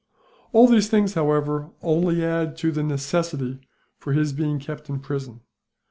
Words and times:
"All 0.51 0.67
these 0.67 0.89
things, 0.89 1.13
however, 1.13 1.69
only 1.83 2.25
add 2.25 2.57
to 2.57 2.71
the 2.71 2.81
necessity 2.81 3.59
for 3.99 4.13
his 4.13 4.33
being 4.33 4.57
kept 4.57 4.89
in 4.89 4.99
prison. 4.99 5.41